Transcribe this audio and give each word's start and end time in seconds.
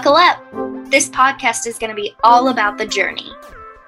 Buckle 0.00 0.16
up! 0.16 0.90
This 0.90 1.10
podcast 1.10 1.66
is 1.66 1.78
going 1.78 1.90
to 1.90 1.94
be 1.94 2.16
all 2.24 2.48
about 2.48 2.78
the 2.78 2.86
journey. 2.86 3.30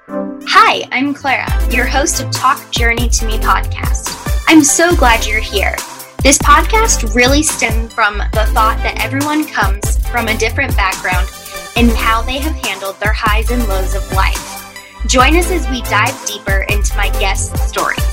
Hi, 0.07 0.87
I'm 0.91 1.11
Clara, 1.11 1.47
your 1.71 1.87
host 1.87 2.21
of 2.21 2.29
Talk 2.29 2.69
Journey 2.69 3.09
to 3.09 3.25
Me 3.25 3.39
podcast. 3.39 4.15
I'm 4.47 4.63
so 4.63 4.95
glad 4.95 5.25
you're 5.25 5.39
here. 5.39 5.75
This 6.21 6.37
podcast 6.37 7.15
really 7.15 7.41
stemmed 7.41 7.91
from 7.93 8.19
the 8.19 8.45
thought 8.53 8.77
that 8.83 9.03
everyone 9.03 9.47
comes 9.47 10.07
from 10.09 10.27
a 10.27 10.37
different 10.37 10.75
background 10.75 11.27
and 11.75 11.89
how 11.89 12.21
they 12.21 12.37
have 12.37 12.63
handled 12.63 12.99
their 12.99 13.11
highs 13.11 13.49
and 13.49 13.67
lows 13.67 13.95
of 13.95 14.13
life. 14.13 14.77
Join 15.07 15.35
us 15.35 15.49
as 15.49 15.67
we 15.71 15.81
dive 15.81 16.23
deeper 16.27 16.67
into 16.69 16.95
my 16.95 17.09
guest's 17.19 17.59
stories. 17.59 18.03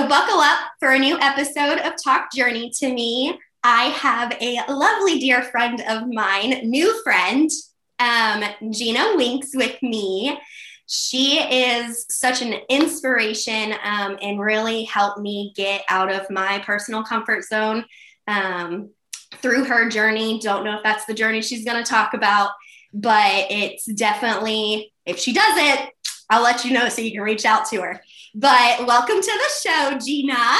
So 0.00 0.08
buckle 0.08 0.40
up 0.40 0.58
for 0.80 0.90
a 0.90 0.98
new 0.98 1.16
episode 1.20 1.78
of 1.78 1.92
Talk 2.02 2.32
Journey 2.34 2.72
to 2.80 2.92
Me. 2.92 3.38
I 3.70 3.90
have 3.90 4.32
a 4.40 4.64
lovely 4.72 5.18
dear 5.18 5.42
friend 5.42 5.82
of 5.86 6.08
mine, 6.08 6.70
new 6.70 7.02
friend, 7.02 7.50
um, 7.98 8.42
Gina 8.70 9.12
Winks, 9.14 9.50
with 9.54 9.76
me. 9.82 10.40
She 10.86 11.38
is 11.38 12.06
such 12.08 12.40
an 12.40 12.54
inspiration 12.70 13.74
um, 13.84 14.16
and 14.22 14.40
really 14.40 14.84
helped 14.84 15.20
me 15.20 15.52
get 15.54 15.82
out 15.90 16.10
of 16.10 16.30
my 16.30 16.60
personal 16.60 17.04
comfort 17.04 17.44
zone 17.44 17.84
um, 18.26 18.88
through 19.42 19.64
her 19.64 19.90
journey. 19.90 20.40
Don't 20.40 20.64
know 20.64 20.78
if 20.78 20.82
that's 20.82 21.04
the 21.04 21.12
journey 21.12 21.42
she's 21.42 21.66
going 21.66 21.84
to 21.84 21.90
talk 21.90 22.14
about, 22.14 22.52
but 22.94 23.50
it's 23.50 23.84
definitely, 23.84 24.94
if 25.04 25.18
she 25.18 25.34
does 25.34 25.58
it, 25.58 25.90
I'll 26.30 26.42
let 26.42 26.64
you 26.64 26.72
know 26.72 26.88
so 26.88 27.02
you 27.02 27.12
can 27.12 27.20
reach 27.20 27.44
out 27.44 27.66
to 27.66 27.82
her. 27.82 28.00
But 28.34 28.86
welcome 28.86 29.20
to 29.20 29.20
the 29.20 29.68
show, 29.68 29.98
Gina. 29.98 30.56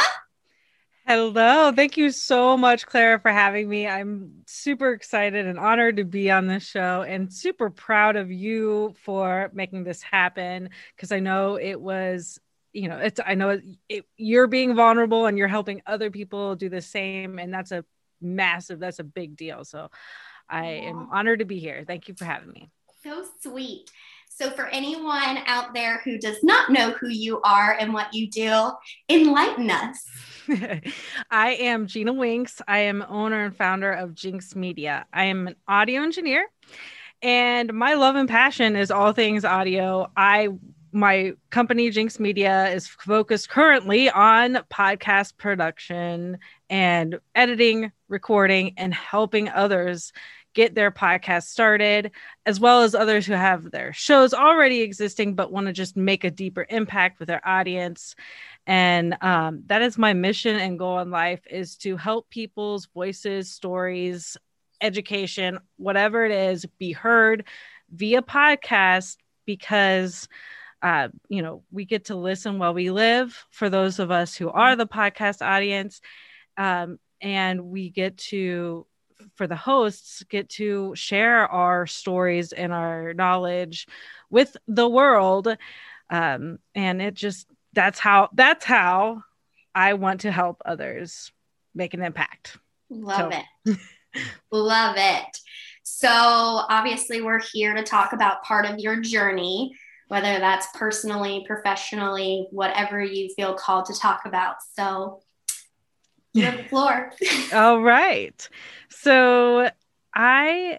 Hello. 1.09 1.73
Thank 1.73 1.97
you 1.97 2.11
so 2.11 2.55
much, 2.59 2.85
Clara, 2.85 3.19
for 3.19 3.31
having 3.31 3.67
me. 3.67 3.89
I'm 3.89 4.43
super 4.47 4.93
excited 4.93 5.47
and 5.47 5.59
honored 5.59 5.97
to 5.97 6.05
be 6.05 6.31
on 6.31 6.47
this 6.47 6.65
show 6.65 7.01
and 7.01 7.33
super 7.33 7.71
proud 7.71 8.17
of 8.17 8.31
you 8.31 8.95
for 9.05 9.51
making 9.55 9.85
this 9.85 10.03
happen 10.03 10.69
because 10.95 11.11
I 11.11 11.21
know 11.21 11.57
it 11.59 11.81
was, 11.81 12.39
you 12.75 12.91
know, 12.91 12.99
it's, 12.99 13.21
I 13.27 13.37
know 13.37 13.49
it, 13.49 13.65
it, 13.89 14.05
you're 14.19 14.49
being 14.49 14.77
vulnerable 14.77 15.25
and 15.25 15.39
you're 15.39 15.49
helping 15.49 15.81
other 15.87 16.11
people 16.11 16.57
do 16.57 16.69
the 16.69 16.83
same. 16.83 17.39
And 17.39 17.55
that's 17.55 17.73
a 17.73 17.87
massive, 18.21 18.79
that's 18.79 18.99
a 18.99 19.05
big 19.05 19.35
deal. 19.35 19.65
So 19.65 19.91
I 20.47 20.67
am 20.67 21.09
honored 21.11 21.39
to 21.39 21.47
be 21.47 21.59
here. 21.59 21.85
Thank 21.87 22.09
you 22.09 22.15
for 22.19 22.27
having 22.27 22.51
me. 22.51 22.69
So 23.03 23.25
sweet. 23.41 23.91
So, 24.39 24.51
for 24.51 24.67
anyone 24.67 25.39
out 25.47 25.75
there 25.75 26.01
who 26.05 26.17
does 26.17 26.45
not 26.45 26.71
know 26.71 26.93
who 26.93 27.09
you 27.09 27.41
are 27.43 27.73
and 27.73 27.93
what 27.93 28.15
you 28.15 28.31
do, 28.31 28.71
enlighten 29.09 29.69
us. 29.69 30.07
I 31.31 31.55
am 31.55 31.89
Gina 31.89 32.13
Winks. 32.13 32.63
I 32.69 32.79
am 32.79 33.05
owner 33.09 33.47
and 33.47 33.57
founder 33.57 33.91
of 33.91 34.11
Ginx 34.11 34.55
Media. 34.55 35.07
I 35.13 35.25
am 35.25 35.49
an 35.49 35.57
audio 35.67 36.03
engineer, 36.03 36.47
and 37.21 37.75
my 37.75 37.95
love 37.95 38.15
and 38.15 38.29
passion 38.29 38.77
is 38.77 38.93
all 38.93 39.13
things 39.13 39.45
audio. 39.45 40.09
I 40.17 40.51
my 40.93 41.33
company 41.51 41.91
Ginx 41.91 42.21
Media 42.21 42.69
is 42.69 42.87
focused 42.87 43.49
currently 43.49 44.09
on 44.09 44.59
podcast 44.71 45.37
production 45.37 46.39
and 46.71 47.19
editing, 47.35 47.91
recording, 48.09 48.75
and 48.77 48.95
helping 48.95 49.49
others 49.49 50.13
get 50.59 50.75
their 50.75 50.91
podcast 50.91 51.45
started, 51.45 52.11
as 52.45 52.59
well 52.59 52.83
as 52.83 52.93
others 52.93 53.25
who 53.25 53.33
have 53.33 53.71
their 53.71 53.93
shows 53.93 54.35
already 54.35 54.81
existing 54.81 55.37
but 55.37 55.53
want 55.53 55.69
to 55.69 55.73
just 55.73 55.97
make 55.97 56.25
a 56.25 56.33
deeper 56.33 56.67
impact 56.69 57.21
with 57.21 57.29
their 57.29 57.47
audience. 57.47 58.17
And 58.67 59.17
um, 59.21 59.63
that 59.67 59.83
is 59.83 59.97
my 59.97 60.15
mission 60.15 60.57
and 60.57 60.77
goal 60.77 60.99
in 60.99 61.13
life 61.13 61.43
is 61.49 61.77
to 61.77 61.97
help 61.97 62.29
people's 62.29 62.87
voices, 62.87 63.53
stories, 63.53 64.37
education, 64.81 65.61
whatever 65.77 66.25
it 66.25 66.33
is, 66.33 66.67
be 66.77 66.91
heard 66.91 67.45
via 67.93 68.21
podcast 68.21 69.17
because 69.47 70.27
uh, 70.83 71.07
you 71.29 71.43
know, 71.43 71.63
we 71.71 71.85
get 71.85 72.07
to 72.07 72.17
listen 72.17 72.59
while 72.59 72.75
we 72.75 72.91
live 72.91 73.47
for 73.51 73.71
those 73.71 74.01
of 74.01 74.11
us 74.11 74.35
who 74.35 74.49
are 74.51 74.75
the 74.75 74.89
podcast 74.89 75.41
audience. 75.41 76.01
Um, 76.57 76.99
and 77.21 77.67
we 77.67 77.91
get 77.91 78.17
to 78.33 78.87
for 79.35 79.47
the 79.47 79.57
hosts 79.57 80.23
get 80.25 80.49
to 80.51 80.95
share 80.95 81.47
our 81.49 81.87
stories 81.87 82.53
and 82.53 82.73
our 82.73 83.15
knowledge 83.15 83.87
with 84.31 84.57
the 84.67 84.89
world. 84.89 85.57
Um, 86.11 86.59
and 86.75 87.03
it 87.03 87.15
just 87.15 87.47
that's 87.75 87.99
how 87.99 88.31
that's 88.33 88.65
how 88.65 89.23
i 89.75 89.93
want 89.93 90.23
to 90.23 90.33
help 90.33 90.63
others 90.65 91.31
make 91.75 91.95
an 91.95 92.03
impact. 92.03 92.57
Love 92.91 93.33
so. 93.33 93.41
it. 93.67 93.79
Love 94.51 94.97
it. 94.97 95.39
So 95.83 96.09
obviously 96.11 97.21
we're 97.21 97.43
here 97.53 97.75
to 97.75 97.83
talk 97.83 98.13
about 98.13 98.43
part 98.43 98.65
of 98.65 98.79
your 98.79 99.01
journey 99.01 99.75
whether 100.09 100.39
that's 100.39 100.67
personally 100.75 101.45
professionally 101.47 102.49
whatever 102.51 103.03
you 103.03 103.33
feel 103.35 103.55
called 103.55 103.85
to 103.87 103.99
talk 103.99 104.23
about. 104.25 104.57
So 104.75 105.21
you 106.33 106.45
have 106.45 106.57
the 106.57 106.65
floor. 106.65 107.13
All 107.53 107.81
right. 107.81 108.49
So 108.89 109.71
I 110.15 110.79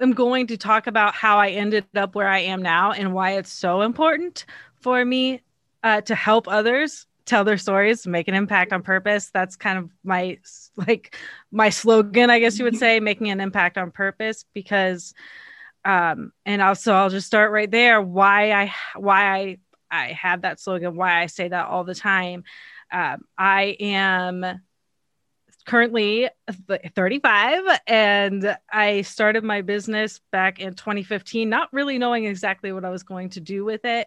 am 0.00 0.12
going 0.12 0.48
to 0.48 0.56
talk 0.56 0.86
about 0.86 1.14
how 1.14 1.38
I 1.38 1.50
ended 1.50 1.86
up 1.94 2.14
where 2.14 2.28
I 2.28 2.40
am 2.40 2.62
now 2.62 2.92
and 2.92 3.12
why 3.12 3.32
it's 3.32 3.52
so 3.52 3.82
important 3.82 4.44
for 4.80 5.04
me 5.04 5.40
uh, 5.82 6.00
to 6.02 6.14
help 6.14 6.48
others 6.48 7.06
tell 7.26 7.44
their 7.44 7.56
stories, 7.56 8.06
make 8.06 8.28
an 8.28 8.34
impact 8.34 8.72
on 8.72 8.82
purpose. 8.82 9.30
That's 9.32 9.56
kind 9.56 9.78
of 9.78 9.90
my 10.02 10.38
like 10.76 11.16
my 11.50 11.70
slogan, 11.70 12.30
I 12.30 12.38
guess 12.38 12.58
you 12.58 12.64
would 12.64 12.76
say, 12.76 13.00
making 13.00 13.30
an 13.30 13.40
impact 13.40 13.78
on 13.78 13.90
purpose 13.90 14.44
because 14.52 15.14
um 15.86 16.32
and 16.46 16.62
also 16.62 16.94
I'll 16.94 17.10
just 17.10 17.26
start 17.26 17.52
right 17.52 17.70
there 17.70 18.00
why 18.00 18.52
I 18.52 18.74
why 18.96 19.36
I 19.36 19.58
I 19.90 20.06
have 20.12 20.42
that 20.42 20.60
slogan, 20.60 20.96
why 20.96 21.22
I 21.22 21.26
say 21.26 21.48
that 21.48 21.66
all 21.66 21.84
the 21.84 21.94
time. 21.94 22.44
Um, 22.92 23.22
I 23.38 23.76
am 23.80 24.60
currently 25.64 26.28
35 26.94 27.62
and 27.86 28.56
I 28.70 29.00
started 29.02 29.44
my 29.44 29.62
business 29.62 30.20
back 30.30 30.60
in 30.60 30.74
2015, 30.74 31.48
not 31.48 31.72
really 31.72 31.98
knowing 31.98 32.26
exactly 32.26 32.70
what 32.72 32.84
I 32.84 32.90
was 32.90 33.02
going 33.02 33.30
to 33.30 33.40
do 33.40 33.64
with 33.64 33.84
it. 33.84 34.06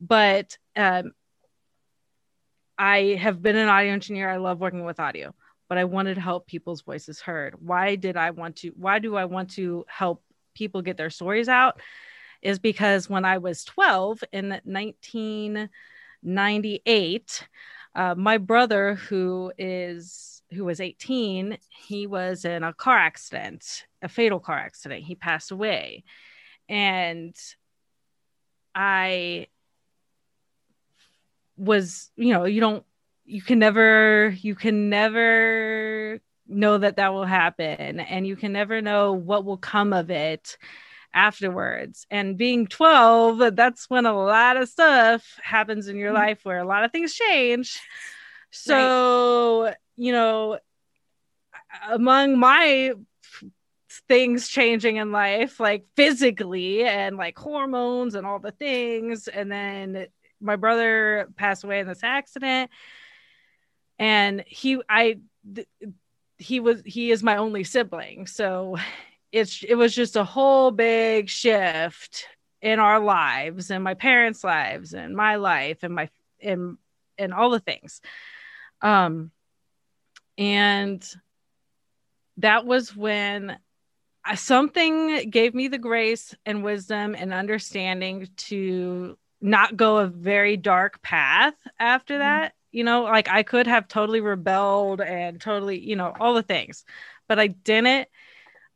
But 0.00 0.58
um, 0.74 1.12
I 2.76 3.16
have 3.20 3.40
been 3.40 3.54
an 3.56 3.68
audio 3.68 3.92
engineer. 3.92 4.28
I 4.28 4.36
love 4.36 4.60
working 4.60 4.84
with 4.84 5.00
audio, 5.00 5.34
but 5.68 5.78
I 5.78 5.84
wanted 5.84 6.16
to 6.16 6.20
help 6.20 6.46
people's 6.46 6.82
voices 6.82 7.20
heard. 7.20 7.54
Why 7.60 7.94
did 7.96 8.16
I 8.16 8.32
want 8.32 8.56
to? 8.56 8.72
Why 8.76 8.98
do 8.98 9.14
I 9.16 9.26
want 9.26 9.50
to 9.52 9.84
help 9.88 10.24
people 10.54 10.82
get 10.82 10.96
their 10.96 11.10
stories 11.10 11.48
out? 11.48 11.80
Is 12.42 12.58
because 12.58 13.08
when 13.08 13.24
I 13.24 13.38
was 13.38 13.62
12 13.64 14.24
in 14.32 14.60
1998, 14.64 17.48
uh, 17.94 18.14
my 18.14 18.38
brother, 18.38 18.96
who 18.96 19.52
is 19.56 20.35
who 20.52 20.64
was 20.64 20.80
18, 20.80 21.58
he 21.70 22.06
was 22.06 22.44
in 22.44 22.62
a 22.62 22.72
car 22.72 22.96
accident, 22.96 23.84
a 24.02 24.08
fatal 24.08 24.40
car 24.40 24.58
accident. 24.58 25.04
He 25.04 25.14
passed 25.14 25.50
away. 25.50 26.04
And 26.68 27.34
I 28.74 29.48
was, 31.56 32.10
you 32.16 32.32
know, 32.32 32.44
you 32.44 32.60
don't, 32.60 32.84
you 33.24 33.42
can 33.42 33.58
never, 33.58 34.36
you 34.40 34.54
can 34.54 34.88
never 34.88 36.20
know 36.46 36.78
that 36.78 36.96
that 36.96 37.12
will 37.12 37.24
happen. 37.24 38.00
And 38.00 38.26
you 38.26 38.36
can 38.36 38.52
never 38.52 38.80
know 38.80 39.12
what 39.12 39.44
will 39.44 39.56
come 39.56 39.92
of 39.92 40.10
it 40.10 40.56
afterwards. 41.12 42.06
And 42.10 42.36
being 42.36 42.68
12, 42.68 43.56
that's 43.56 43.90
when 43.90 44.06
a 44.06 44.16
lot 44.16 44.56
of 44.56 44.68
stuff 44.68 45.40
happens 45.42 45.88
in 45.88 45.96
your 45.96 46.12
mm-hmm. 46.12 46.22
life 46.22 46.40
where 46.44 46.58
a 46.58 46.66
lot 46.66 46.84
of 46.84 46.92
things 46.92 47.14
change. 47.14 47.80
So, 48.52 49.64
right 49.64 49.74
you 49.96 50.12
know, 50.12 50.58
among 51.88 52.38
my 52.38 52.92
things 54.08 54.48
changing 54.48 54.96
in 54.96 55.12
life, 55.12 55.58
like 55.58 55.84
physically 55.96 56.84
and 56.84 57.16
like 57.16 57.38
hormones 57.38 58.14
and 58.14 58.26
all 58.26 58.38
the 58.38 58.52
things. 58.52 59.28
And 59.28 59.50
then 59.50 60.06
my 60.40 60.56
brother 60.56 61.28
passed 61.36 61.64
away 61.64 61.80
in 61.80 61.86
this 61.86 62.04
accident. 62.04 62.70
And 63.98 64.44
he, 64.46 64.80
I, 64.88 65.18
he 66.38 66.60
was, 66.60 66.82
he 66.84 67.10
is 67.10 67.22
my 67.22 67.38
only 67.38 67.64
sibling. 67.64 68.26
So 68.26 68.76
it's, 69.32 69.62
it 69.62 69.74
was 69.74 69.94
just 69.94 70.16
a 70.16 70.24
whole 70.24 70.70
big 70.70 71.28
shift 71.28 72.26
in 72.60 72.78
our 72.78 73.00
lives 73.00 73.70
and 73.70 73.82
my 73.82 73.94
parents' 73.94 74.44
lives 74.44 74.92
and 74.92 75.16
my 75.16 75.36
life 75.36 75.82
and 75.82 75.94
my, 75.94 76.08
and, 76.42 76.76
and 77.16 77.32
all 77.32 77.50
the 77.50 77.60
things. 77.60 78.00
Um, 78.82 79.30
and 80.38 81.06
that 82.38 82.66
was 82.66 82.94
when 82.94 83.58
something 84.34 85.30
gave 85.30 85.54
me 85.54 85.68
the 85.68 85.78
grace 85.78 86.34
and 86.44 86.64
wisdom 86.64 87.14
and 87.14 87.32
understanding 87.32 88.28
to 88.36 89.16
not 89.40 89.76
go 89.76 89.98
a 89.98 90.06
very 90.06 90.56
dark 90.56 91.00
path 91.02 91.54
after 91.78 92.14
mm-hmm. 92.14 92.22
that. 92.22 92.52
You 92.72 92.84
know, 92.84 93.04
like 93.04 93.28
I 93.28 93.42
could 93.42 93.66
have 93.66 93.88
totally 93.88 94.20
rebelled 94.20 95.00
and 95.00 95.40
totally, 95.40 95.78
you 95.78 95.96
know, 95.96 96.12
all 96.18 96.34
the 96.34 96.42
things, 96.42 96.84
but 97.26 97.38
I 97.38 97.46
didn't. 97.46 98.08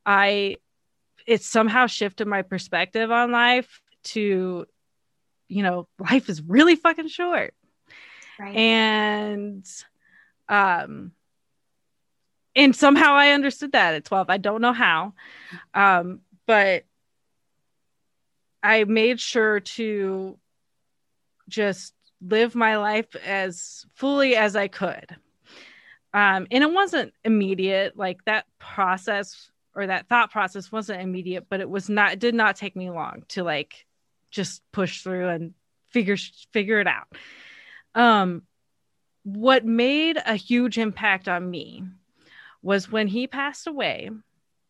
I 0.06 0.56
it 1.26 1.42
somehow 1.42 1.86
shifted 1.86 2.26
my 2.26 2.42
perspective 2.42 3.10
on 3.10 3.30
life 3.30 3.82
to 4.02 4.66
you 5.48 5.62
know, 5.64 5.88
life 5.98 6.28
is 6.28 6.40
really 6.40 6.76
fucking 6.76 7.08
short. 7.08 7.54
Right. 8.38 8.56
And 8.56 9.66
um 10.48 11.12
and 12.54 12.74
somehow 12.74 13.14
I 13.14 13.30
understood 13.30 13.72
that 13.72 13.94
at 13.94 14.04
12. 14.04 14.28
I 14.28 14.36
don't 14.36 14.60
know 14.60 14.72
how. 14.72 15.14
Um, 15.74 16.20
but 16.46 16.84
I 18.62 18.84
made 18.84 19.20
sure 19.20 19.60
to 19.60 20.38
just 21.48 21.94
live 22.20 22.54
my 22.54 22.76
life 22.76 23.14
as 23.24 23.86
fully 23.94 24.36
as 24.36 24.56
I 24.56 24.68
could. 24.68 25.16
Um, 26.12 26.48
and 26.50 26.64
it 26.64 26.72
wasn't 26.72 27.14
immediate, 27.24 27.96
like 27.96 28.24
that 28.24 28.46
process 28.58 29.48
or 29.74 29.86
that 29.86 30.08
thought 30.08 30.32
process 30.32 30.72
wasn't 30.72 31.00
immediate, 31.00 31.46
but 31.48 31.60
it 31.60 31.70
was 31.70 31.88
not, 31.88 32.14
it 32.14 32.18
did 32.18 32.34
not 32.34 32.56
take 32.56 32.74
me 32.74 32.90
long 32.90 33.22
to 33.28 33.44
like 33.44 33.86
just 34.30 34.62
push 34.72 35.02
through 35.02 35.28
and 35.28 35.54
figure, 35.90 36.16
figure 36.52 36.80
it 36.80 36.88
out. 36.88 37.06
Um, 37.94 38.42
what 39.22 39.64
made 39.64 40.18
a 40.24 40.34
huge 40.34 40.78
impact 40.78 41.28
on 41.28 41.48
me 41.48 41.84
was 42.62 42.90
when 42.90 43.06
he 43.06 43.26
passed 43.26 43.66
away 43.66 44.10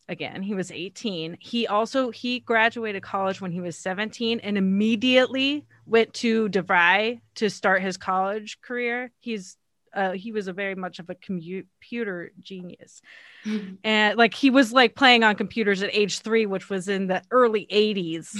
again 0.07 0.41
he 0.41 0.53
was 0.53 0.71
18 0.71 1.37
he 1.39 1.67
also 1.67 2.11
he 2.11 2.39
graduated 2.39 3.03
college 3.03 3.39
when 3.39 3.51
he 3.51 3.61
was 3.61 3.77
17 3.77 4.39
and 4.41 4.57
immediately 4.57 5.65
went 5.85 6.13
to 6.13 6.49
DeVry 6.49 7.21
to 7.35 7.49
start 7.49 7.81
his 7.81 7.97
college 7.97 8.61
career. 8.61 9.11
He's 9.19 9.57
uh, 9.93 10.13
he 10.13 10.31
was 10.31 10.47
a 10.47 10.53
very 10.53 10.73
much 10.73 10.99
of 10.99 11.09
a 11.09 11.15
computer 11.15 12.31
genius. 12.39 13.01
Mm-hmm. 13.45 13.75
and 13.83 14.17
like 14.17 14.33
he 14.33 14.49
was 14.49 14.71
like 14.71 14.95
playing 14.95 15.23
on 15.23 15.35
computers 15.35 15.83
at 15.83 15.93
age 15.93 16.19
three 16.19 16.45
which 16.45 16.69
was 16.69 16.87
in 16.87 17.07
the 17.07 17.21
early 17.29 17.67
80s 17.71 18.37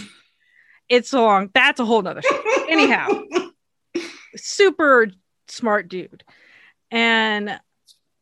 it's 0.90 1.10
so 1.10 1.24
long 1.24 1.50
that's 1.54 1.80
a 1.80 1.86
whole 1.86 2.02
nother 2.02 2.22
anyhow 2.70 3.08
super 4.36 5.08
smart 5.48 5.88
dude. 5.88 6.24
And 6.90 7.60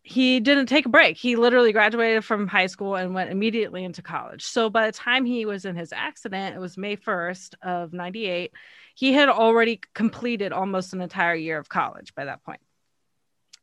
he 0.10 0.40
didn't 0.40 0.66
take 0.66 0.88
a 0.88 0.90
break. 0.90 1.18
He 1.18 1.36
literally 1.36 1.72
graduated 1.72 2.26
from 2.26 2.48
high 2.48 2.66
school 2.66 2.96
and 2.96 3.14
went 3.14 3.30
immediately 3.30 3.84
into 3.84 4.02
college. 4.02 4.44
So 4.44 4.68
by 4.68 4.88
the 4.88 4.92
time 4.92 5.24
he 5.24 5.46
was 5.46 5.66
in 5.66 5.76
his 5.76 5.94
accident, 5.94 6.56
it 6.56 6.60
was 6.60 6.80
May 6.80 6.98
1st 6.98 7.54
of 7.62 7.94
98, 7.94 8.52
he 8.96 9.14
had 9.14 9.30
already 9.30 9.80
completed 9.94 10.52
almost 10.52 10.94
an 10.94 11.02
entire 11.02 11.36
year 11.36 11.60
of 11.60 11.70
college 11.70 12.16
by 12.16 12.26
that 12.26 12.44
point. 12.44 12.60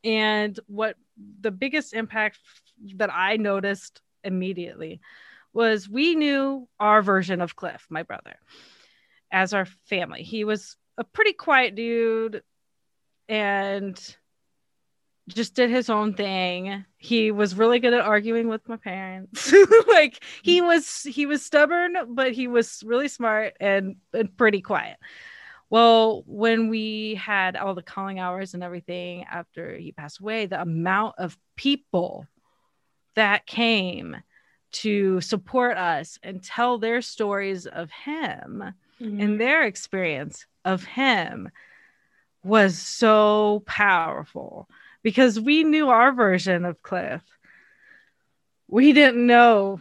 And 0.05 0.57
what 0.69 0.95
the 1.41 1.51
biggest 1.51 1.93
impact 1.95 2.39
that 2.95 3.11
I 3.13 3.39
noticed 3.39 4.01
immediately 4.23 5.01
was 5.53 5.89
we 5.89 6.15
knew 6.15 6.69
our 6.79 7.03
version 7.03 7.41
of 7.41 7.57
Cliff, 7.57 7.85
my 7.91 8.05
brother, 8.05 8.37
as 9.33 9.53
our 9.53 9.67
family. 9.87 10.23
He 10.23 10.45
was 10.45 10.77
a 10.97 11.03
pretty 11.03 11.33
quiet 11.33 11.75
dude 11.75 12.45
and 13.29 14.17
just 15.29 15.55
did 15.55 15.71
his 15.71 15.91
own 15.91 16.15
thing. 16.15 16.85
He 16.99 17.33
was 17.33 17.57
really 17.57 17.81
good 17.81 17.95
at 17.95 18.01
arguing 18.01 18.49
with 18.49 18.69
my 18.69 18.77
parents. 18.77 19.53
like 19.89 20.23
he 20.43 20.61
was 20.61 21.03
he 21.03 21.27
was 21.27 21.45
stubborn, 21.45 21.97
but 22.11 22.33
he 22.33 22.47
was 22.47 22.83
really 22.85 23.09
smart 23.09 23.55
and, 23.61 23.97
and 24.13 24.37
pretty 24.37 24.61
quiet. 24.61 24.99
Well, 25.69 26.23
when 26.27 26.69
we 26.69 27.17
had 27.17 27.57
all 27.57 27.75
the 27.75 27.83
calling 27.83 28.21
hours 28.21 28.55
and 28.55 28.63
everything 28.63 29.25
after 29.25 29.77
he 29.77 29.91
passed 29.91 30.21
away, 30.21 30.47
the 30.47 30.63
amount 30.63 31.17
of 31.19 31.37
people 31.57 32.27
that 33.17 33.47
came 33.47 34.17
to 34.71 35.21
support 35.21 35.77
us 35.77 36.19
and 36.23 36.43
tell 36.43 36.79
their 36.79 37.03
stories 37.03 37.67
of 37.67 37.91
him 37.91 38.63
mm-hmm. 39.01 39.21
and 39.21 39.41
their 39.41 39.65
experience 39.65 40.47
of 40.65 40.85
him 40.85 41.51
was 42.45 42.79
so 42.79 43.63
powerful 43.67 44.69
because 45.07 45.39
we 45.39 45.63
knew 45.63 45.89
our 45.89 46.11
version 46.11 46.65
of 46.65 46.83
Cliff. 46.83 47.23
We 48.67 48.93
didn't 48.93 49.25
know 49.25 49.79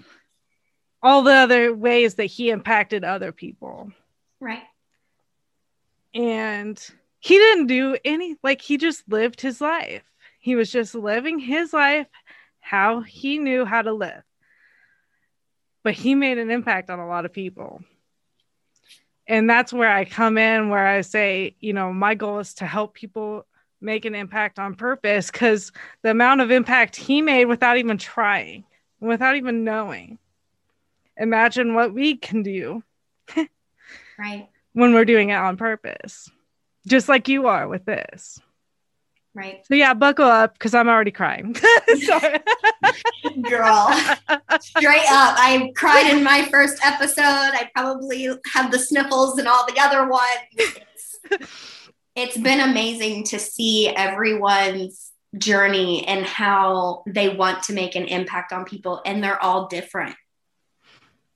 all 1.01 1.23
the 1.23 1.33
other 1.33 1.73
ways 1.73 2.13
that 2.13 2.25
he 2.25 2.51
impacted 2.51 3.03
other 3.03 3.31
people. 3.31 3.91
Right. 4.39 4.61
And 6.13 6.79
he 7.17 7.39
didn't 7.39 7.65
do 7.65 7.97
any, 8.05 8.35
like, 8.43 8.61
he 8.61 8.77
just 8.77 9.01
lived 9.09 9.41
his 9.41 9.59
life. 9.61 10.03
He 10.39 10.53
was 10.53 10.71
just 10.71 10.93
living 10.93 11.39
his 11.39 11.73
life 11.73 12.05
how 12.59 13.01
he 13.01 13.39
knew 13.39 13.65
how 13.65 13.81
to 13.81 13.93
live. 13.93 14.21
But 15.83 15.95
he 15.95 16.13
made 16.13 16.37
an 16.37 16.51
impact 16.51 16.91
on 16.91 16.99
a 16.99 17.07
lot 17.07 17.25
of 17.25 17.33
people. 17.33 17.81
And 19.25 19.49
that's 19.49 19.73
where 19.73 19.91
I 19.91 20.05
come 20.05 20.37
in, 20.37 20.69
where 20.69 20.85
I 20.85 21.01
say, 21.01 21.55
you 21.59 21.73
know, 21.73 21.91
my 21.91 22.13
goal 22.13 22.37
is 22.37 22.53
to 22.55 22.67
help 22.67 22.93
people 22.93 23.47
make 23.85 24.05
an 24.05 24.15
impact 24.15 24.59
on 24.59 24.75
purpose 24.75 25.31
because 25.31 25.71
the 26.01 26.11
amount 26.11 26.41
of 26.41 26.51
impact 26.51 26.95
he 26.95 27.21
made 27.21 27.45
without 27.45 27.77
even 27.77 27.97
trying, 27.97 28.65
without 28.99 29.35
even 29.35 29.63
knowing. 29.63 30.17
Imagine 31.17 31.75
what 31.75 31.93
we 31.93 32.17
can 32.17 32.43
do. 32.43 32.83
right. 34.17 34.49
When 34.73 34.93
we're 34.93 35.05
doing 35.05 35.29
it 35.29 35.35
on 35.35 35.55
purpose, 35.55 36.29
just 36.85 37.07
like 37.07 37.29
you 37.29 37.47
are 37.47 37.67
with 37.67 37.85
this. 37.85 38.39
Right. 39.33 39.65
So 39.65 39.75
yeah, 39.75 39.93
buckle 39.93 40.25
up 40.25 40.53
because 40.53 40.73
I'm 40.73 40.87
already 40.87 41.11
crying. 41.11 41.53
Girl, 43.49 43.91
straight 44.61 45.05
up. 45.09 45.35
I 45.37 45.71
cried 45.75 46.09
in 46.09 46.23
my 46.23 46.45
first 46.45 46.79
episode. 46.85 47.23
I 47.23 47.69
probably 47.73 48.29
have 48.53 48.71
the 48.71 48.79
sniffles 48.79 49.37
and 49.37 49.47
all 49.47 49.65
the 49.67 49.79
other 49.79 50.07
ones 50.07 51.49
it's 52.15 52.37
been 52.37 52.61
amazing 52.61 53.25
to 53.25 53.39
see 53.39 53.89
everyone's 53.89 55.11
journey 55.37 56.07
and 56.07 56.25
how 56.25 57.03
they 57.05 57.29
want 57.29 57.63
to 57.63 57.73
make 57.73 57.95
an 57.95 58.05
impact 58.05 58.53
on 58.53 58.63
people 58.63 59.01
and 59.05 59.23
they're 59.23 59.41
all 59.41 59.67
different 59.67 60.15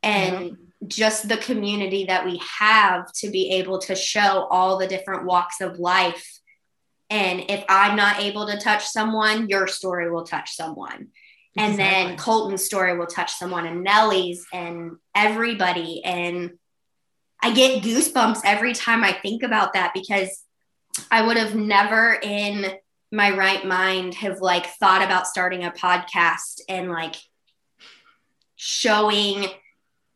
and 0.02 0.46
yeah. 0.46 0.56
just 0.88 1.28
the 1.28 1.38
community 1.38 2.06
that 2.06 2.26
we 2.26 2.42
have 2.60 3.12
to 3.12 3.30
be 3.30 3.52
able 3.52 3.80
to 3.80 3.96
show 3.96 4.48
all 4.50 4.78
the 4.78 4.88
different 4.88 5.26
walks 5.26 5.60
of 5.60 5.80
life 5.80 6.40
and 7.10 7.44
if 7.50 7.64
i'm 7.68 7.98
not 7.98 8.22
able 8.22 8.48
to 8.48 8.58
touch 8.58 8.86
someone 8.86 9.50
your 9.50 9.68
story 9.68 10.10
will 10.10 10.24
touch 10.24 10.56
someone 10.56 11.08
and 11.58 11.74
exactly. 11.74 12.08
then 12.08 12.18
colton's 12.18 12.64
story 12.64 12.98
will 12.98 13.06
touch 13.06 13.34
someone 13.34 13.68
and 13.68 13.84
nellie's 13.84 14.46
and 14.54 14.92
everybody 15.14 16.02
and 16.06 16.52
i 17.44 17.52
get 17.52 17.84
goosebumps 17.84 18.40
every 18.46 18.72
time 18.72 19.04
i 19.04 19.12
think 19.12 19.44
about 19.44 19.74
that 19.74 19.92
because 19.94 20.46
I 21.12 21.26
would 21.26 21.38
have 21.38 21.56
never 21.56 22.20
in 22.22 22.72
my 23.12 23.32
right 23.32 23.66
mind 23.66 24.14
have 24.16 24.40
like 24.40 24.68
thought 24.76 25.02
about 25.02 25.28
starting 25.28 25.64
a 25.64 25.72
podcast 25.72 26.62
and 26.70 26.90
like 26.90 27.16
showing 28.56 29.48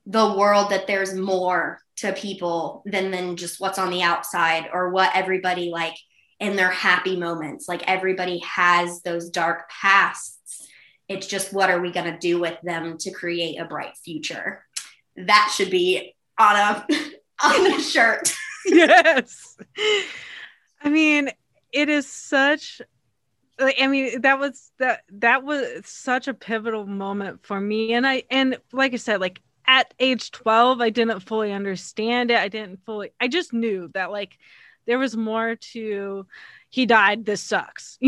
the 0.05 0.33
world 0.33 0.69
that 0.69 0.85
there's 0.85 1.15
more 1.15 1.79
to 1.95 2.13
people 2.13 2.83
than 2.85 3.11
than 3.11 3.35
just 3.35 3.59
what's 3.59 3.79
on 3.79 3.89
the 3.89 4.01
outside 4.01 4.69
or 4.73 4.89
what 4.89 5.15
everybody 5.15 5.69
like 5.69 5.95
in 6.39 6.55
their 6.55 6.69
happy 6.69 7.15
moments. 7.15 7.67
Like 7.67 7.83
everybody 7.87 8.39
has 8.39 9.01
those 9.01 9.29
dark 9.29 9.69
pasts. 9.69 10.67
It's 11.07 11.27
just 11.27 11.53
what 11.53 11.69
are 11.69 11.81
we 11.81 11.91
going 11.91 12.11
to 12.11 12.17
do 12.17 12.39
with 12.39 12.57
them 12.63 12.97
to 12.99 13.11
create 13.11 13.59
a 13.59 13.65
bright 13.65 13.95
future? 14.03 14.65
That 15.15 15.51
should 15.55 15.69
be 15.69 16.15
on 16.37 16.55
a 16.55 16.85
on 17.43 17.73
a 17.73 17.81
shirt. 17.81 18.33
Yes 18.65 19.57
I 20.83 20.89
mean, 20.89 21.29
it 21.71 21.89
is 21.89 22.07
such 22.07 22.81
like 23.59 23.75
I 23.79 23.87
mean 23.87 24.21
that 24.21 24.39
was 24.39 24.71
that 24.79 25.03
that 25.11 25.43
was 25.43 25.85
such 25.85 26.27
a 26.27 26.33
pivotal 26.33 26.85
moment 26.85 27.45
for 27.45 27.59
me. 27.59 27.93
And 27.93 28.05
I 28.05 28.23
and 28.29 28.57
like 28.71 28.93
I 28.93 28.97
said 28.97 29.21
like 29.21 29.41
at 29.65 29.93
age 29.99 30.31
12 30.31 30.81
I 30.81 30.89
didn't 30.89 31.21
fully 31.21 31.51
understand 31.51 32.31
it. 32.31 32.37
I 32.37 32.47
didn't 32.47 32.85
fully 32.85 33.11
I 33.19 33.27
just 33.27 33.53
knew 33.53 33.89
that 33.93 34.11
like 34.11 34.37
there 34.85 34.99
was 34.99 35.15
more 35.15 35.55
to 35.55 36.25
he 36.69 36.85
died 36.85 37.25
this 37.25 37.41
sucks. 37.41 37.97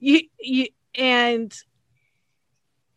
You, 0.00 0.20
you, 0.40 0.68
and 0.94 1.54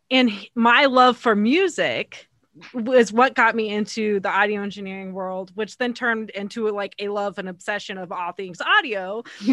and 0.09 0.31
my 0.55 0.85
love 0.85 1.17
for 1.17 1.35
music 1.35 2.28
was 2.73 3.11
what 3.11 3.35
got 3.35 3.55
me 3.55 3.69
into 3.69 4.19
the 4.19 4.29
audio 4.29 4.61
engineering 4.61 5.13
world, 5.13 5.51
which 5.55 5.77
then 5.77 5.93
turned 5.93 6.29
into 6.31 6.69
like 6.69 6.95
a 6.99 7.09
love 7.09 7.37
and 7.37 7.49
obsession 7.49 7.97
of 7.97 8.11
all 8.11 8.31
things 8.31 8.61
audio. 8.61 9.23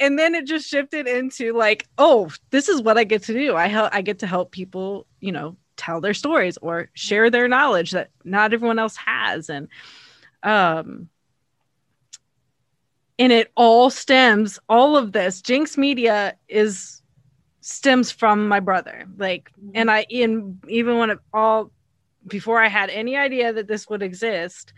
and 0.00 0.18
then 0.18 0.34
it 0.34 0.46
just 0.46 0.68
shifted 0.68 1.06
into 1.06 1.52
like, 1.52 1.86
oh, 1.98 2.30
this 2.50 2.68
is 2.68 2.82
what 2.82 2.98
I 2.98 3.04
get 3.04 3.24
to 3.24 3.32
do. 3.32 3.56
I 3.56 3.66
help 3.66 3.90
I 3.94 4.02
get 4.02 4.20
to 4.20 4.26
help 4.26 4.50
people, 4.50 5.06
you 5.20 5.32
know, 5.32 5.56
tell 5.76 6.00
their 6.00 6.14
stories 6.14 6.56
or 6.58 6.88
share 6.94 7.30
their 7.30 7.48
knowledge 7.48 7.92
that 7.92 8.10
not 8.24 8.52
everyone 8.52 8.78
else 8.78 8.96
has. 8.96 9.48
And 9.48 9.68
um 10.42 11.08
and 13.18 13.32
it 13.32 13.52
all 13.56 13.90
stems 13.90 14.58
all 14.68 14.96
of 14.96 15.12
this 15.12 15.40
Ginx 15.40 15.76
media 15.76 16.36
is 16.48 17.02
stems 17.64 18.10
from 18.10 18.46
my 18.46 18.60
brother. 18.60 19.06
Like, 19.16 19.50
mm-hmm. 19.52 19.70
and 19.74 19.90
I 19.90 20.06
in 20.10 20.60
even 20.68 20.98
when 20.98 21.10
it 21.10 21.18
all 21.32 21.70
before 22.26 22.60
I 22.60 22.68
had 22.68 22.90
any 22.90 23.16
idea 23.16 23.52
that 23.52 23.68
this 23.68 23.88
would 23.88 24.02
exist, 24.02 24.72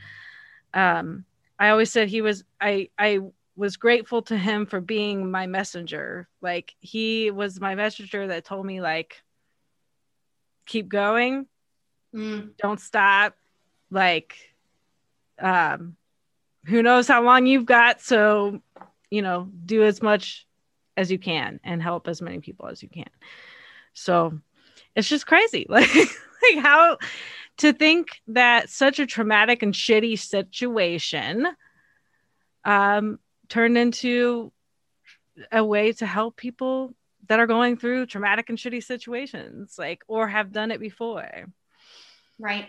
um, 0.74 1.24
I 1.58 1.70
always 1.70 1.90
said 1.90 2.08
he 2.08 2.20
was 2.20 2.44
I 2.60 2.90
I 2.98 3.20
was 3.56 3.76
grateful 3.76 4.22
to 4.22 4.36
him 4.36 4.66
for 4.66 4.80
being 4.80 5.30
my 5.30 5.46
messenger. 5.46 6.28
Like 6.42 6.74
he 6.80 7.30
was 7.30 7.60
my 7.60 7.74
messenger 7.74 8.26
that 8.28 8.44
told 8.44 8.66
me 8.66 8.80
like 8.80 9.22
keep 10.66 10.88
going, 10.88 11.46
mm. 12.14 12.50
don't 12.58 12.80
stop. 12.80 13.34
Like 13.90 14.36
um 15.40 15.96
who 16.66 16.82
knows 16.82 17.06
how 17.06 17.22
long 17.22 17.46
you've 17.46 17.66
got, 17.66 18.00
so 18.00 18.60
you 19.10 19.22
know, 19.22 19.48
do 19.64 19.84
as 19.84 20.02
much 20.02 20.46
as 20.96 21.10
you 21.10 21.18
can 21.18 21.60
and 21.62 21.82
help 21.82 22.08
as 22.08 22.20
many 22.20 22.40
people 22.40 22.66
as 22.66 22.82
you 22.82 22.88
can. 22.88 23.08
So 23.94 24.38
it's 24.94 25.08
just 25.08 25.26
crazy. 25.26 25.66
Like 25.76 25.90
like 26.50 26.64
how 26.64 26.98
to 27.58 27.72
think 27.72 28.20
that 28.28 28.68
such 28.70 28.98
a 28.98 29.06
traumatic 29.06 29.62
and 29.62 29.72
shitty 29.72 30.18
situation 30.18 31.46
um, 32.64 33.18
turned 33.48 33.78
into 33.78 34.52
a 35.52 35.64
way 35.64 35.92
to 35.92 36.06
help 36.06 36.36
people 36.36 36.94
that 37.28 37.40
are 37.40 37.46
going 37.46 37.76
through 37.76 38.06
traumatic 38.06 38.48
and 38.48 38.58
shitty 38.58 38.82
situations, 38.82 39.76
like, 39.78 40.02
or 40.06 40.28
have 40.28 40.52
done 40.52 40.70
it 40.70 40.80
before. 40.80 41.46
Right. 42.38 42.68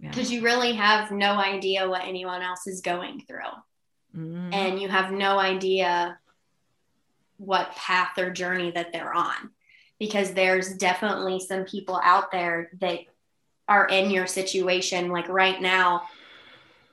Because 0.00 0.30
yeah. 0.30 0.38
you 0.38 0.44
really 0.44 0.74
have 0.74 1.10
no 1.10 1.32
idea 1.32 1.88
what 1.88 2.02
anyone 2.02 2.42
else 2.42 2.66
is 2.66 2.80
going 2.80 3.22
through. 3.26 3.40
Mm-hmm. 4.16 4.52
And 4.52 4.80
you 4.80 4.88
have 4.88 5.10
no 5.10 5.38
idea 5.38 6.18
what 7.38 7.74
path 7.76 8.18
or 8.18 8.30
journey 8.30 8.70
that 8.72 8.92
they're 8.92 9.14
on. 9.14 9.50
Because 9.98 10.32
there's 10.32 10.76
definitely 10.76 11.40
some 11.40 11.64
people 11.64 12.00
out 12.02 12.30
there 12.30 12.70
that 12.80 13.00
are 13.66 13.86
in 13.86 14.10
your 14.10 14.26
situation, 14.26 15.10
like 15.10 15.28
right 15.28 15.60
now, 15.60 16.02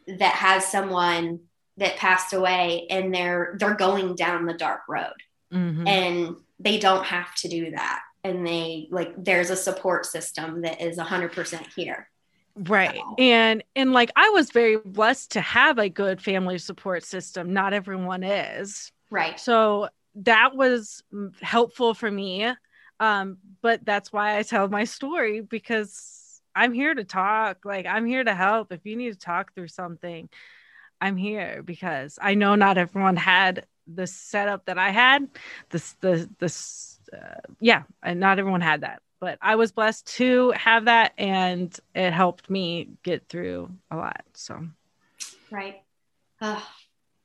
that 0.08 0.34
has 0.34 0.66
someone 0.66 1.42
that 1.78 1.98
passed 1.98 2.34
away 2.34 2.88
and 2.90 3.14
they're 3.14 3.56
they're 3.60 3.76
going 3.76 4.16
down 4.16 4.46
the 4.46 4.54
dark 4.54 4.82
road. 4.88 5.14
Mm-hmm. 5.54 5.88
and 5.88 6.36
they 6.60 6.80
don't 6.80 7.06
have 7.06 7.36
to 7.36 7.48
do 7.48 7.72
that. 7.72 8.02
And 8.24 8.46
they 8.48 8.88
like 8.90 9.14
there's 9.18 9.52
a 9.52 9.56
support 9.56 10.06
system 10.06 10.62
that 10.62 10.82
is 10.82 10.98
100% 10.98 11.68
here. 11.76 12.10
Right. 12.56 12.96
So. 12.96 13.16
and 13.18 13.64
and 13.76 13.94
like 13.94 14.12
i 14.16 14.30
was 14.30 14.52
very 14.52 14.78
blessed 14.78 15.32
to 15.32 15.42
have 15.42 15.78
a 15.80 15.90
good 15.90 16.22
family 16.22 16.58
support 16.58 17.04
system. 17.04 17.54
Not 17.54 17.74
everyone 17.74 18.24
is. 18.24 18.92
Right. 19.12 19.40
So 19.40 19.90
that 20.16 20.56
was 20.56 21.04
helpful 21.42 21.94
for 21.94 22.10
me 22.10 22.52
um 23.04 23.38
but 23.62 23.84
that's 23.86 24.12
why 24.14 24.38
i 24.38 24.44
tell 24.44 24.68
my 24.68 24.84
story 24.84 25.42
because 25.42 26.42
i'm 26.56 26.74
here 26.74 26.94
to 26.94 27.04
talk 27.04 27.66
like 27.66 27.86
i'm 27.86 28.06
here 28.06 28.24
to 28.24 28.36
help 28.36 28.72
if 28.72 28.86
you 28.86 28.96
need 28.96 29.12
to 29.12 29.20
talk 29.20 29.54
through 29.54 29.68
something 29.68 30.30
I'm 31.04 31.18
here 31.18 31.62
because 31.64 32.18
I 32.22 32.34
know 32.34 32.56
not 32.56 32.78
everyone 32.78 33.18
had 33.18 33.66
the 33.94 34.08
setup 34.08 34.66
that 34.68 34.78
I 34.78 34.90
had. 34.90 35.28
This, 35.70 35.98
the, 36.00 36.30
this, 36.40 36.98
uh, 37.12 37.42
yeah, 37.60 37.84
and 38.02 38.22
not 38.22 38.40
everyone 38.40 38.62
had 38.62 38.82
that. 38.82 39.02
But 39.20 39.38
I 39.42 39.56
was 39.56 39.74
blessed 39.74 40.08
to 40.16 40.52
have 40.52 40.86
that, 40.86 41.12
and 41.18 41.78
it 41.94 42.14
helped 42.14 42.50
me 42.50 42.88
get 43.04 43.28
through 43.28 43.70
a 43.92 43.98
lot. 43.98 44.24
So, 44.34 44.66
right. 45.52 45.82
Oh, 46.42 46.66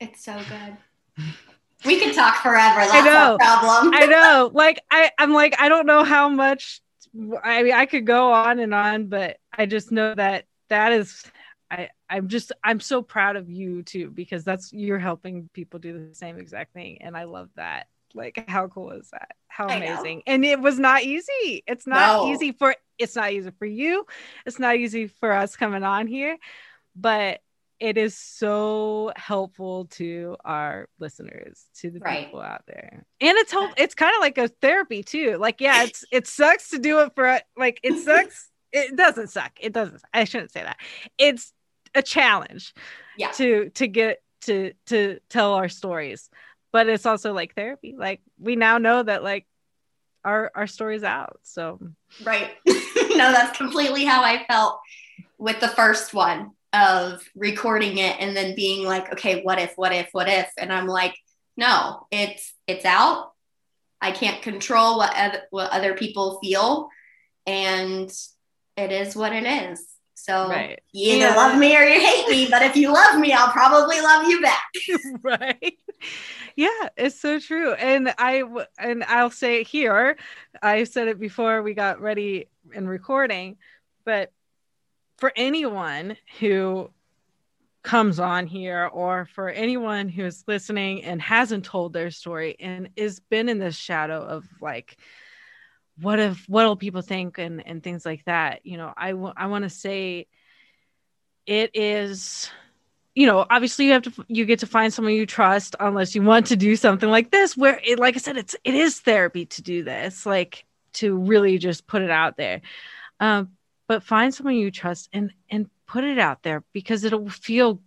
it's 0.00 0.24
so 0.24 0.40
good. 0.48 1.24
we 1.84 2.00
could 2.00 2.14
talk 2.14 2.42
forever. 2.42 2.80
That's 2.80 2.92
I 2.92 3.00
know. 3.02 3.36
problem. 3.38 3.94
I 3.94 4.06
know. 4.06 4.50
Like 4.52 4.80
I, 4.90 5.10
I'm 5.18 5.32
like 5.32 5.54
I 5.58 5.68
don't 5.68 5.86
know 5.86 6.04
how 6.04 6.28
much. 6.28 6.80
I 7.42 7.62
mean, 7.62 7.72
I 7.72 7.86
could 7.86 8.06
go 8.06 8.32
on 8.32 8.58
and 8.58 8.74
on, 8.74 9.06
but 9.06 9.38
I 9.52 9.66
just 9.66 9.90
know 9.90 10.14
that 10.14 10.44
that 10.68 10.92
is 10.92 11.24
I 11.70 11.88
I'm 12.08 12.28
just 12.28 12.52
I'm 12.64 12.80
so 12.80 13.02
proud 13.02 13.36
of 13.36 13.50
you 13.50 13.82
too 13.82 14.10
because 14.10 14.44
that's 14.44 14.72
you're 14.72 14.98
helping 14.98 15.48
people 15.52 15.78
do 15.78 16.08
the 16.08 16.14
same 16.14 16.38
exact 16.38 16.72
thing 16.72 16.98
and 17.02 17.16
I 17.16 17.24
love 17.24 17.50
that. 17.56 17.86
Like 18.14 18.44
how 18.48 18.68
cool 18.68 18.90
is 18.92 19.10
that? 19.10 19.32
How 19.48 19.66
amazing. 19.66 20.22
And 20.26 20.44
it 20.44 20.60
was 20.60 20.78
not 20.78 21.02
easy. 21.02 21.62
It's 21.66 21.86
not 21.86 22.22
no. 22.22 22.32
easy 22.32 22.52
for 22.52 22.74
it's 22.98 23.14
not 23.14 23.32
easy 23.32 23.50
for 23.58 23.66
you. 23.66 24.06
It's 24.46 24.58
not 24.58 24.76
easy 24.76 25.06
for 25.06 25.32
us 25.32 25.56
coming 25.56 25.84
on 25.84 26.06
here, 26.06 26.38
but 26.96 27.40
it 27.80 27.96
is 27.96 28.16
so 28.16 29.12
helpful 29.16 29.86
to 29.86 30.36
our 30.44 30.88
listeners, 30.98 31.66
to 31.76 31.90
the 31.90 32.00
right. 32.00 32.26
people 32.26 32.40
out 32.40 32.62
there. 32.66 33.04
And 33.20 33.36
it's 33.38 33.52
help 33.52 33.72
it's 33.76 33.94
kind 33.94 34.14
of 34.14 34.20
like 34.20 34.38
a 34.38 34.48
therapy 34.48 35.02
too. 35.02 35.36
Like 35.38 35.60
yeah, 35.60 35.84
it's 35.84 36.04
it 36.10 36.26
sucks 36.26 36.70
to 36.70 36.78
do 36.78 37.00
it 37.00 37.12
for 37.14 37.40
like 37.56 37.80
it 37.82 38.02
sucks 38.04 38.50
it 38.72 38.96
doesn't 38.96 39.28
suck. 39.28 39.52
It 39.60 39.72
doesn't. 39.72 40.02
I 40.12 40.24
shouldn't 40.24 40.52
say 40.52 40.62
that. 40.62 40.78
It's 41.18 41.52
a 41.94 42.02
challenge 42.02 42.74
yeah. 43.16 43.30
to 43.32 43.70
to 43.70 43.86
get 43.86 44.22
to 44.42 44.72
to 44.86 45.18
tell 45.28 45.54
our 45.54 45.68
stories 45.68 46.30
but 46.72 46.88
it's 46.88 47.06
also 47.06 47.32
like 47.32 47.54
therapy 47.54 47.94
like 47.98 48.20
we 48.38 48.56
now 48.56 48.78
know 48.78 49.02
that 49.02 49.22
like 49.22 49.46
our 50.24 50.50
our 50.54 50.66
story's 50.66 51.02
out 51.02 51.38
so 51.42 51.78
right 52.24 52.52
no 52.66 53.32
that's 53.32 53.56
completely 53.56 54.04
how 54.04 54.22
i 54.22 54.44
felt 54.46 54.80
with 55.38 55.58
the 55.60 55.68
first 55.68 56.14
one 56.14 56.50
of 56.72 57.22
recording 57.34 57.98
it 57.98 58.16
and 58.20 58.36
then 58.36 58.54
being 58.54 58.86
like 58.86 59.10
okay 59.12 59.42
what 59.42 59.58
if 59.58 59.72
what 59.76 59.92
if 59.92 60.08
what 60.12 60.28
if 60.28 60.50
and 60.58 60.72
i'm 60.72 60.86
like 60.86 61.14
no 61.56 62.06
it's 62.10 62.52
it's 62.66 62.84
out 62.84 63.32
i 64.00 64.10
can't 64.10 64.42
control 64.42 64.98
what 64.98 65.14
other, 65.16 65.40
what 65.50 65.70
other 65.70 65.94
people 65.94 66.38
feel 66.42 66.88
and 67.46 68.12
it 68.76 68.92
is 68.92 69.16
what 69.16 69.32
it 69.32 69.44
is 69.44 69.88
so 70.18 70.48
right. 70.48 70.80
you 70.92 71.14
either 71.14 71.28
yeah. 71.28 71.36
love 71.36 71.58
me 71.58 71.76
or 71.76 71.84
you 71.84 72.00
hate 72.00 72.28
me, 72.28 72.48
but 72.50 72.60
if 72.60 72.76
you 72.76 72.92
love 72.92 73.18
me, 73.18 73.32
I'll 73.32 73.52
probably 73.52 74.00
love 74.00 74.28
you 74.28 74.42
back. 74.42 74.66
right. 75.22 75.78
Yeah, 76.56 76.88
it's 76.96 77.20
so 77.20 77.38
true. 77.38 77.72
And 77.74 78.12
I 78.18 78.42
and 78.78 79.04
I'll 79.04 79.30
say 79.30 79.60
it 79.60 79.68
here. 79.68 80.18
I 80.60 80.84
said 80.84 81.06
it 81.08 81.20
before 81.20 81.62
we 81.62 81.72
got 81.72 82.00
ready 82.00 82.48
and 82.74 82.88
recording, 82.88 83.58
but 84.04 84.32
for 85.18 85.32
anyone 85.36 86.16
who 86.40 86.90
comes 87.82 88.18
on 88.18 88.46
here 88.46 88.86
or 88.92 89.26
for 89.34 89.48
anyone 89.48 90.08
who's 90.08 90.44
listening 90.46 91.04
and 91.04 91.22
hasn't 91.22 91.64
told 91.64 91.92
their 91.92 92.10
story 92.10 92.56
and 92.58 92.90
is 92.96 93.20
been 93.20 93.48
in 93.48 93.58
this 93.58 93.76
shadow 93.76 94.20
of 94.20 94.44
like 94.60 94.96
what 96.00 96.18
if 96.18 96.44
what'll 96.48 96.76
people 96.76 97.02
think 97.02 97.38
and 97.38 97.64
and 97.66 97.82
things 97.82 98.04
like 98.04 98.24
that 98.24 98.60
you 98.64 98.76
know 98.76 98.92
I, 98.96 99.10
w- 99.12 99.32
I 99.36 99.46
want 99.46 99.62
to 99.62 99.70
say 99.70 100.26
it 101.46 101.70
is 101.74 102.50
you 103.14 103.26
know 103.26 103.46
obviously 103.48 103.86
you 103.86 103.92
have 103.92 104.02
to 104.02 104.12
you 104.26 104.44
get 104.44 104.58
to 104.58 104.66
find 104.66 104.92
someone 104.92 105.14
you 105.14 105.24
trust 105.24 105.76
unless 105.80 106.14
you 106.14 106.22
want 106.22 106.46
to 106.48 106.56
do 106.56 106.76
something 106.76 107.08
like 107.08 107.30
this 107.30 107.56
where 107.56 107.80
it 107.84 107.98
like 107.98 108.16
i 108.16 108.18
said 108.18 108.36
it's 108.36 108.56
it 108.64 108.74
is 108.74 109.00
therapy 109.00 109.46
to 109.46 109.62
do 109.62 109.82
this 109.82 110.26
like 110.26 110.64
to 110.94 111.16
really 111.16 111.58
just 111.58 111.86
put 111.86 112.02
it 112.02 112.10
out 112.10 112.36
there. 112.36 112.60
Um 113.20 113.50
but 113.88 114.04
find 114.04 114.32
someone 114.32 114.54
you 114.54 114.70
trust 114.70 115.08
and 115.12 115.32
and 115.50 115.68
put 115.86 116.04
it 116.04 116.18
out 116.18 116.42
there 116.44 116.62
because 116.72 117.02
it'll 117.02 117.28
feel 117.28 117.80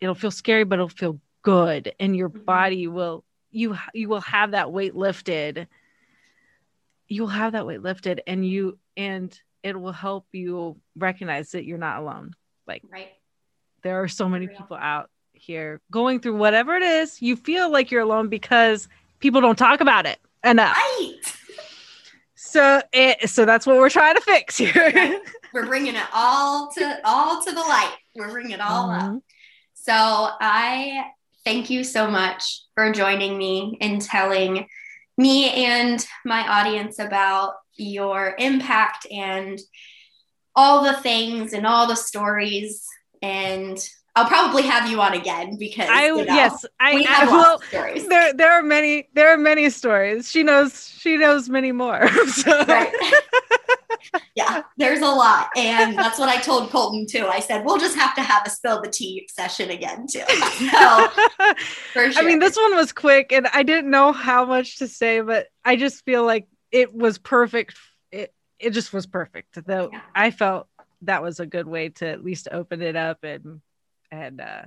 it'll 0.00 0.14
feel 0.14 0.30
scary 0.32 0.64
but 0.64 0.76
it'll 0.76 0.88
feel 0.88 1.20
good 1.42 1.92
and 2.00 2.16
your 2.16 2.30
mm-hmm. 2.30 2.44
body 2.44 2.88
will 2.88 3.24
you 3.50 3.76
you 3.94 4.08
will 4.08 4.22
have 4.22 4.50
that 4.52 4.72
weight 4.72 4.96
lifted. 4.96 5.68
You'll 7.06 7.28
have 7.28 7.52
that 7.52 7.66
weight 7.66 7.82
lifted 7.82 8.22
and 8.26 8.46
you 8.46 8.78
and 8.96 9.38
it 9.62 9.78
will 9.78 9.92
help 9.92 10.26
you 10.32 10.80
recognize 10.96 11.52
that 11.52 11.64
you're 11.64 11.78
not 11.78 12.00
alone. 12.00 12.34
Like 12.66 12.82
right. 12.90 13.12
there 13.82 14.02
are 14.02 14.08
so 14.08 14.28
many 14.28 14.46
people 14.46 14.76
out 14.76 15.10
here 15.32 15.80
going 15.90 16.20
through 16.20 16.36
whatever 16.36 16.74
it 16.74 16.82
is 16.82 17.22
you 17.22 17.36
feel 17.36 17.70
like 17.70 17.90
you're 17.90 18.02
alone 18.02 18.28
because 18.28 18.88
people 19.20 19.40
don't 19.40 19.56
talk 19.56 19.80
about 19.80 20.06
it 20.06 20.18
enough. 20.44 20.76
Right 20.76 21.37
so 22.48 22.80
it 22.92 23.28
so 23.30 23.44
that's 23.44 23.66
what 23.66 23.76
we're 23.76 23.90
trying 23.90 24.14
to 24.14 24.20
fix 24.20 24.56
here. 24.56 25.20
We're 25.54 25.66
bringing 25.66 25.94
it 25.94 26.04
all 26.12 26.70
to 26.72 27.00
all 27.04 27.42
to 27.42 27.50
the 27.50 27.60
light. 27.60 27.96
We're 28.14 28.30
bringing 28.30 28.52
it 28.52 28.60
all 28.60 28.88
mm-hmm. 28.88 29.16
up 29.16 29.22
so 29.88 29.94
i 29.94 31.02
thank 31.46 31.70
you 31.70 31.82
so 31.82 32.10
much 32.10 32.60
for 32.74 32.92
joining 32.92 33.38
me 33.38 33.78
and 33.80 34.02
telling 34.02 34.66
me 35.16 35.64
and 35.64 36.06
my 36.26 36.46
audience 36.46 36.98
about 36.98 37.54
your 37.76 38.34
impact 38.38 39.06
and 39.10 39.58
all 40.54 40.84
the 40.84 40.92
things 41.00 41.54
and 41.54 41.66
all 41.66 41.86
the 41.86 41.94
stories 41.94 42.84
and 43.22 43.78
I'll 44.18 44.26
probably 44.26 44.64
have 44.64 44.90
you 44.90 45.00
on 45.00 45.14
again 45.14 45.56
because 45.58 45.88
I 45.88 46.06
you 46.06 46.24
know, 46.24 46.34
yes 46.34 46.66
I, 46.80 47.04
I 47.08 47.24
will. 47.24 47.62
There 48.08 48.32
there 48.32 48.52
are 48.52 48.62
many 48.62 49.08
there 49.14 49.28
are 49.32 49.36
many 49.36 49.70
stories. 49.70 50.28
She 50.28 50.42
knows 50.42 50.88
she 50.98 51.16
knows 51.16 51.48
many 51.48 51.72
more. 51.72 52.08
So. 52.28 52.64
Right. 52.64 52.92
yeah, 54.34 54.62
there's 54.76 55.00
a 55.00 55.06
lot. 55.06 55.50
And 55.56 55.96
that's 55.96 56.18
what 56.18 56.28
I 56.28 56.40
told 56.40 56.70
Colton 56.70 57.06
too. 57.06 57.26
I 57.26 57.40
said, 57.40 57.64
we'll 57.64 57.78
just 57.78 57.96
have 57.96 58.14
to 58.16 58.22
have 58.22 58.42
a 58.46 58.50
spill 58.50 58.82
the 58.82 58.90
tea 58.90 59.28
session 59.32 59.70
again 59.70 60.06
too. 60.06 60.22
So, 60.68 61.08
sure. 61.92 62.10
I 62.16 62.22
mean, 62.22 62.38
this 62.38 62.56
one 62.56 62.76
was 62.76 62.92
quick 62.92 63.32
and 63.32 63.46
I 63.52 63.62
didn't 63.62 63.90
know 63.90 64.12
how 64.12 64.44
much 64.44 64.78
to 64.78 64.88
say, 64.88 65.20
but 65.20 65.46
I 65.64 65.76
just 65.76 66.04
feel 66.04 66.24
like 66.24 66.48
it 66.70 66.94
was 66.94 67.18
perfect. 67.18 67.76
It, 68.12 68.34
it 68.58 68.70
just 68.70 68.92
was 68.92 69.06
perfect. 69.06 69.58
Though 69.66 69.90
yeah. 69.92 70.00
I 70.14 70.30
felt 70.30 70.68
that 71.02 71.22
was 71.22 71.40
a 71.40 71.46
good 71.46 71.66
way 71.66 71.90
to 71.90 72.08
at 72.08 72.24
least 72.24 72.48
open 72.50 72.82
it 72.82 72.96
up 72.96 73.22
and, 73.22 73.60
and, 74.10 74.40
uh, 74.40 74.62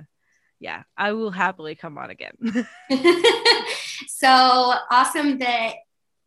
yeah, 0.60 0.84
I 0.96 1.12
will 1.12 1.30
happily 1.30 1.74
come 1.74 1.98
on 1.98 2.10
again. 2.10 2.36
so 4.08 4.74
awesome 4.90 5.38
that 5.38 5.74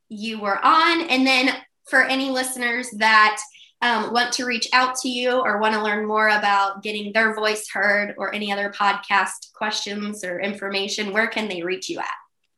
you 0.10 0.40
were 0.40 0.64
on. 0.64 1.10
And 1.10 1.26
then 1.26 1.56
for 1.90 2.04
any 2.04 2.30
listeners 2.30 2.90
that 2.98 3.40
um, 3.82 4.12
want 4.14 4.34
to 4.34 4.46
reach 4.46 4.68
out 4.74 4.96
to 4.98 5.10
you 5.10 5.32
or 5.32 5.60
want 5.60 5.74
to 5.76 5.84
learn 5.84 6.06
more 6.06 6.30
about 6.30 6.84
getting 6.84 7.14
their 7.14 7.36
voice 7.36 7.70
heard 7.70 8.16
or 8.18 8.34
any 8.34 8.52
other 8.52 8.70
podcast 8.70 9.54
questions 9.54 10.24
or 10.24 10.40
information, 10.40 11.14
where 11.14 11.28
can 11.28 11.48
they 11.48 11.62
reach 11.62 11.90
you 11.90 12.00
at? 12.00 12.06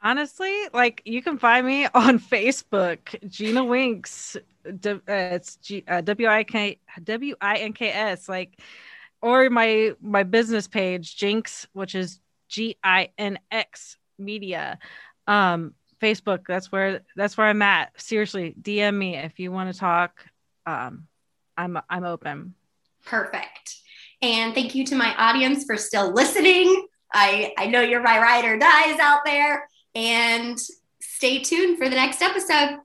Honestly, 0.02 0.56
like 0.74 1.02
you 1.06 1.22
can 1.22 1.38
find 1.38 1.66
me 1.66 1.86
on 1.94 2.20
Facebook, 2.20 3.00
Gina 3.30 3.64
Winks. 3.64 4.36
uh, 4.66 5.00
it's 5.08 5.56
G, 5.58 5.84
uh, 5.88 6.02
W 6.02 6.28
I 6.28 6.44
K 6.44 6.80
W 7.04 7.36
I 7.42 7.58
N 7.58 7.74
K 7.74 7.90
S. 7.90 8.30
Like 8.30 8.60
or 9.22 9.50
my 9.50 9.94
my 10.02 10.24
business 10.24 10.68
page 10.68 11.18
Ginx 11.18 11.68
which 11.74 11.96
is 11.96 12.20
g-i-n-x 12.50 13.98
media. 14.18 14.80
Um 15.28 15.74
facebook 16.02 16.46
that's 16.48 16.72
where 16.72 17.02
that's 17.16 17.38
where 17.38 17.48
i'm 17.48 17.62
at. 17.62 18.00
Seriously 18.00 18.56
dm 18.62 18.96
me 18.96 19.16
if 19.18 19.40
you 19.40 19.52
want 19.52 19.74
to 19.74 19.80
talk. 19.80 20.26
Um 20.66 21.08
i'm 21.58 21.80
i'm 21.90 22.04
open. 22.04 22.54
Perfect. 23.06 23.76
And 24.22 24.54
thank 24.54 24.76
you 24.76 24.84
to 24.86 24.96
my 24.96 25.16
audience 25.16 25.66
for 25.66 25.78
still 25.78 26.12
listening. 26.14 26.88
I 27.14 27.54
i 27.58 27.68
know 27.68 27.82
you're 27.82 28.02
my 28.02 28.20
ride 28.20 28.46
or 28.46 28.58
dies 28.58 29.00
out 29.00 29.22
there. 29.26 29.70
And 29.96 30.58
stay 31.02 31.40
tuned 31.40 31.78
for 31.78 31.90
the 31.90 31.96
next 31.96 32.22
episode 32.22 32.80